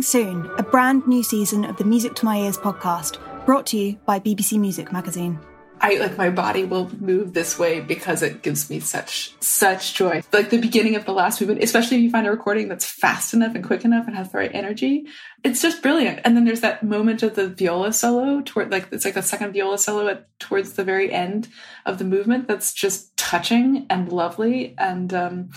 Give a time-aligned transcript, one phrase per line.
[0.00, 3.76] Coming soon, a brand new season of the Music to My Ears podcast, brought to
[3.76, 5.38] you by BBC Music Magazine.
[5.78, 10.22] I like my body will move this way because it gives me such such joy.
[10.32, 13.34] Like the beginning of the last movement, especially if you find a recording that's fast
[13.34, 15.04] enough and quick enough and has the right energy,
[15.44, 16.20] it's just brilliant.
[16.24, 19.52] And then there's that moment of the viola solo toward like it's like the second
[19.52, 21.46] viola solo at towards the very end
[21.84, 25.50] of the movement that's just touching and lovely and um,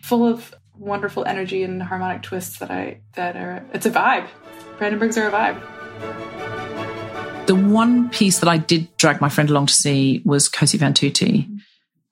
[0.00, 4.26] full of wonderful energy and harmonic twists that I that are it's a vibe.
[4.78, 5.60] Brandenburgs are a vibe.
[7.46, 10.94] The one piece that I did drag my friend along to see was Cosi fan
[10.94, 11.46] tutte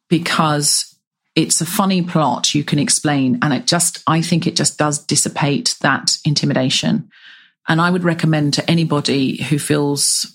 [0.09, 0.95] because
[1.35, 5.05] it's a funny plot you can explain and it just I think it just does
[5.05, 7.11] dissipate that intimidation.
[7.67, 10.35] And I would recommend to anybody who feels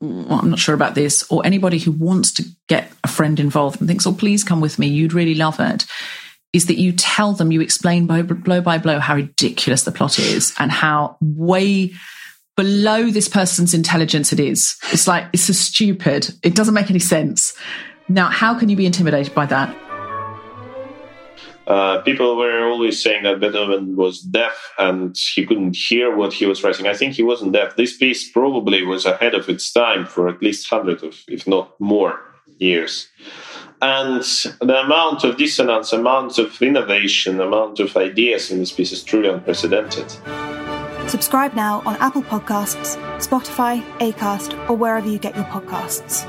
[0.00, 3.80] well, I'm not sure about this, or anybody who wants to get a friend involved
[3.80, 5.86] and thinks, oh, please come with me, you'd really love it
[6.54, 10.18] is that you tell them, you explain by, blow by blow how ridiculous the plot
[10.18, 11.92] is and how way
[12.56, 14.76] below this person's intelligence it is.
[14.92, 16.32] It's like, it's so stupid.
[16.44, 17.54] It doesn't make any sense.
[18.08, 19.76] Now, how can you be intimidated by that?
[21.66, 26.46] Uh, people were always saying that Beethoven was deaf and he couldn't hear what he
[26.46, 26.86] was writing.
[26.86, 27.74] I think he wasn't deaf.
[27.74, 31.80] This piece probably was ahead of its time for at least hundred of, if not
[31.80, 32.20] more,
[32.58, 33.08] years
[33.84, 34.22] and
[34.60, 39.28] the amount of dissonance, amount of innovation, amount of ideas in this piece is truly
[39.28, 40.10] unprecedented.
[41.06, 46.24] Subscribe now on Apple Podcasts, Spotify, Acast, or wherever you get your podcasts.